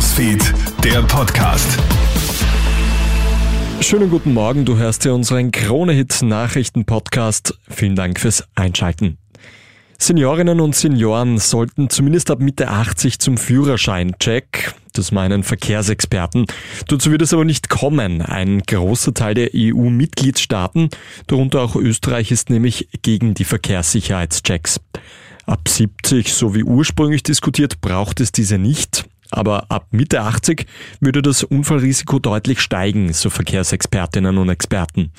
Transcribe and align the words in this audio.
Newsfeed, 0.00 0.54
der 0.82 1.02
Podcast. 1.02 1.78
Schönen 3.82 4.08
guten 4.08 4.32
Morgen, 4.32 4.64
du 4.64 4.78
hörst 4.78 5.02
hier 5.02 5.12
unseren 5.12 5.50
Krone-Hit 5.50 6.22
Nachrichten-Podcast. 6.22 7.58
Vielen 7.68 7.96
Dank 7.96 8.18
fürs 8.18 8.48
Einschalten. 8.54 9.18
Seniorinnen 9.98 10.60
und 10.60 10.74
Senioren 10.74 11.36
sollten 11.36 11.90
zumindest 11.90 12.30
ab 12.30 12.40
Mitte 12.40 12.70
80 12.70 13.18
zum 13.18 13.36
Führerschein-Check. 13.36 14.72
Das 14.94 15.12
meinen 15.12 15.42
Verkehrsexperten. 15.42 16.46
Dazu 16.88 17.10
wird 17.10 17.20
es 17.20 17.34
aber 17.34 17.44
nicht 17.44 17.68
kommen. 17.68 18.22
Ein 18.22 18.62
großer 18.62 19.12
Teil 19.12 19.34
der 19.34 19.50
EU-Mitgliedstaaten, 19.54 20.88
darunter 21.26 21.60
auch 21.60 21.76
Österreich, 21.76 22.30
ist 22.30 22.48
nämlich 22.48 22.88
gegen 23.02 23.34
die 23.34 23.44
Verkehrssicherheitschecks. 23.44 24.80
Ab 25.44 25.68
70, 25.68 26.32
so 26.32 26.54
wie 26.54 26.64
ursprünglich 26.64 27.22
diskutiert, 27.22 27.82
braucht 27.82 28.20
es 28.20 28.32
diese 28.32 28.56
nicht. 28.56 29.09
Aber 29.30 29.70
ab 29.70 29.86
Mitte 29.90 30.22
80 30.22 30.66
würde 31.00 31.22
das 31.22 31.44
Unfallrisiko 31.44 32.18
deutlich 32.18 32.60
steigen, 32.60 33.12
so 33.12 33.30
Verkehrsexpertinnen 33.30 34.38
und 34.38 34.48
Experten. 34.48 35.12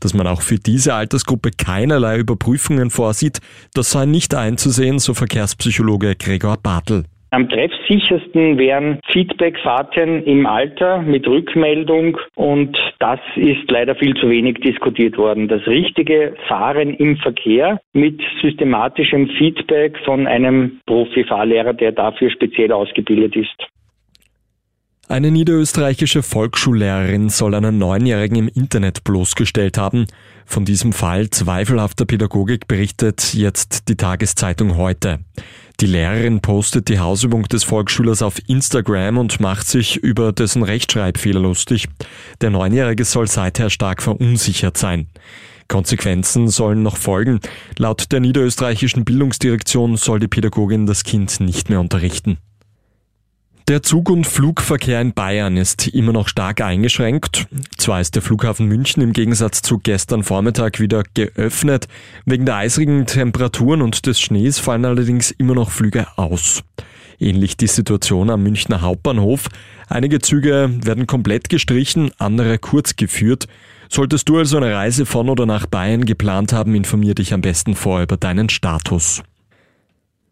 Dass 0.00 0.14
man 0.14 0.26
auch 0.26 0.42
für 0.42 0.58
diese 0.58 0.94
Altersgruppe 0.94 1.50
keinerlei 1.50 2.18
Überprüfungen 2.18 2.90
vorsieht, 2.90 3.40
das 3.72 3.90
sei 3.90 4.06
nicht 4.06 4.34
einzusehen, 4.34 4.98
so 4.98 5.14
Verkehrspsychologe 5.14 6.16
Gregor 6.16 6.56
Bartel. 6.56 7.04
Am 7.34 7.48
treffsichersten 7.48 8.58
wären 8.58 9.00
Feedbackfahrten 9.10 10.22
im 10.22 10.46
Alter 10.46 11.02
mit 11.02 11.26
Rückmeldung 11.26 12.16
und 12.36 12.78
das 13.00 13.18
ist 13.34 13.68
leider 13.68 13.96
viel 13.96 14.14
zu 14.14 14.30
wenig 14.30 14.58
diskutiert 14.60 15.18
worden. 15.18 15.48
Das 15.48 15.66
richtige 15.66 16.36
Fahren 16.46 16.94
im 16.94 17.16
Verkehr 17.16 17.80
mit 17.92 18.20
systematischem 18.40 19.28
Feedback 19.36 19.98
von 20.04 20.28
einem 20.28 20.78
Profifahrlehrer, 20.86 21.72
der 21.72 21.90
dafür 21.90 22.30
speziell 22.30 22.70
ausgebildet 22.70 23.34
ist. 23.34 23.66
Eine 25.08 25.32
niederösterreichische 25.32 26.22
Volksschullehrerin 26.22 27.30
soll 27.30 27.56
einen 27.56 27.78
Neunjährigen 27.78 28.36
im 28.36 28.48
Internet 28.48 29.02
bloßgestellt 29.02 29.76
haben. 29.76 30.06
Von 30.46 30.64
diesem 30.64 30.92
Fall 30.92 31.28
zweifelhafter 31.30 32.06
Pädagogik 32.06 32.68
berichtet 32.68 33.34
jetzt 33.34 33.88
die 33.88 33.96
Tageszeitung 33.96 34.76
heute. 34.78 35.18
Die 35.80 35.86
Lehrerin 35.86 36.40
postet 36.40 36.88
die 36.88 37.00
Hausübung 37.00 37.44
des 37.44 37.64
Volksschülers 37.64 38.22
auf 38.22 38.38
Instagram 38.46 39.18
und 39.18 39.40
macht 39.40 39.66
sich 39.66 39.96
über 39.96 40.32
dessen 40.32 40.62
Rechtschreibfehler 40.62 41.40
lustig. 41.40 41.88
Der 42.40 42.50
Neunjährige 42.50 43.04
soll 43.04 43.26
seither 43.26 43.70
stark 43.70 44.00
verunsichert 44.00 44.76
sein. 44.76 45.08
Konsequenzen 45.66 46.48
sollen 46.48 46.82
noch 46.82 46.96
folgen. 46.96 47.40
Laut 47.76 48.12
der 48.12 48.20
niederösterreichischen 48.20 49.04
Bildungsdirektion 49.04 49.96
soll 49.96 50.20
die 50.20 50.28
Pädagogin 50.28 50.86
das 50.86 51.02
Kind 51.02 51.40
nicht 51.40 51.70
mehr 51.70 51.80
unterrichten. 51.80 52.38
Der 53.66 53.82
Zug- 53.82 54.10
und 54.10 54.26
Flugverkehr 54.26 55.00
in 55.00 55.14
Bayern 55.14 55.56
ist 55.56 55.88
immer 55.88 56.12
noch 56.12 56.28
stark 56.28 56.60
eingeschränkt. 56.60 57.46
Zwar 57.78 57.98
ist 58.02 58.14
der 58.14 58.20
Flughafen 58.20 58.66
München 58.66 59.02
im 59.02 59.14
Gegensatz 59.14 59.62
zu 59.62 59.78
gestern 59.78 60.22
Vormittag 60.22 60.80
wieder 60.80 61.02
geöffnet. 61.14 61.88
Wegen 62.26 62.44
der 62.44 62.56
eisrigen 62.56 63.06
Temperaturen 63.06 63.80
und 63.80 64.04
des 64.04 64.20
Schnees 64.20 64.58
fallen 64.58 64.84
allerdings 64.84 65.30
immer 65.30 65.54
noch 65.54 65.70
Flüge 65.70 66.06
aus. 66.16 66.62
Ähnlich 67.18 67.56
die 67.56 67.66
Situation 67.66 68.28
am 68.28 68.42
Münchner 68.42 68.82
Hauptbahnhof. 68.82 69.48
Einige 69.88 70.18
Züge 70.18 70.70
werden 70.82 71.06
komplett 71.06 71.48
gestrichen, 71.48 72.10
andere 72.18 72.58
kurz 72.58 72.96
geführt. 72.96 73.46
Solltest 73.88 74.28
du 74.28 74.36
also 74.36 74.58
eine 74.58 74.74
Reise 74.74 75.06
von 75.06 75.30
oder 75.30 75.46
nach 75.46 75.64
Bayern 75.64 76.04
geplant 76.04 76.52
haben, 76.52 76.74
informier 76.74 77.14
dich 77.14 77.32
am 77.32 77.40
besten 77.40 77.74
vor 77.76 78.02
über 78.02 78.18
deinen 78.18 78.50
Status. 78.50 79.22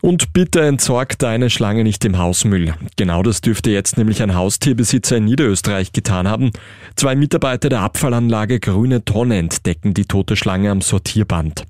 Und 0.00 0.32
bitte 0.32 0.60
entsorg 0.60 1.18
deine 1.18 1.50
Schlange 1.50 1.82
nicht 1.82 2.04
im 2.04 2.18
Hausmüll. 2.18 2.74
Genau 2.96 3.24
das 3.24 3.40
dürfte 3.40 3.70
jetzt 3.70 3.98
nämlich 3.98 4.22
ein 4.22 4.34
Haustierbesitzer 4.34 5.16
in 5.16 5.24
Niederösterreich 5.24 5.92
getan 5.92 6.28
haben. 6.28 6.52
Zwei 6.94 7.16
Mitarbeiter 7.16 7.68
der 7.68 7.80
Abfallanlage 7.80 8.60
Grüne 8.60 9.04
Tonne 9.04 9.38
entdecken 9.38 9.94
die 9.94 10.04
tote 10.04 10.36
Schlange 10.36 10.70
am 10.70 10.82
Sortierband. 10.82 11.64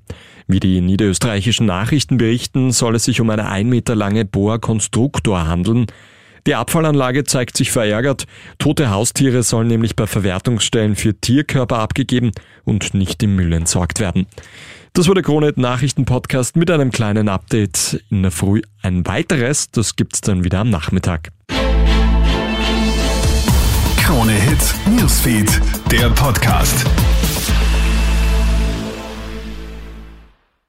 Wie 0.47 0.59
die 0.59 0.81
niederösterreichischen 0.81 1.65
Nachrichten 1.65 2.17
berichten, 2.17 2.71
soll 2.71 2.95
es 2.95 3.05
sich 3.05 3.19
um 3.19 3.31
eine 3.31 3.47
ein 3.47 3.67
Meter 3.67 3.95
lange 3.95 4.25
Boa 4.25 4.59
Constructor 4.59 5.47
handeln. 5.47 5.87
Die 6.45 6.55
Abfallanlage 6.55 7.23
zeigt 7.23 7.57
sich 7.57 7.71
verärgert. 7.71 8.25
Tote 8.59 8.91
Haustiere 8.91 9.43
sollen 9.43 9.67
nämlich 9.67 9.95
bei 9.95 10.07
Verwertungsstellen 10.07 10.95
für 10.95 11.19
Tierkörper 11.19 11.79
abgegeben 11.79 12.31
und 12.63 12.93
nicht 12.93 13.21
im 13.23 13.35
Müll 13.35 13.53
entsorgt 13.53 13.99
werden. 13.99 14.27
Das 14.93 15.07
war 15.07 15.13
der 15.13 15.23
Krone 15.23 15.53
Nachrichten 15.55 16.05
Podcast 16.05 16.55
mit 16.55 16.71
einem 16.71 16.91
kleinen 16.91 17.29
Update 17.29 18.03
in 18.09 18.23
der 18.23 18.31
Früh. 18.31 18.61
Ein 18.81 19.05
weiteres, 19.05 19.71
das 19.71 19.95
gibt's 19.95 20.21
dann 20.21 20.43
wieder 20.43 20.59
am 20.59 20.69
Nachmittag. 20.69 21.29
Krone 23.97 24.33
Hits, 24.33 24.73
Newsfeed, 24.89 25.61
der 25.91 26.09
Podcast. 26.09 26.85